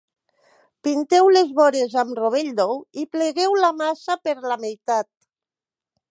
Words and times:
Pinteu 0.85 1.27
les 1.33 1.51
vores 1.59 1.97
amb 2.03 2.15
rovell 2.19 2.49
d’ou 2.59 2.73
i 3.01 3.05
plegueu 3.15 3.57
la 3.65 3.69
massa 3.83 4.17
per 4.29 4.35
la 4.53 4.57
meitat. 4.63 5.11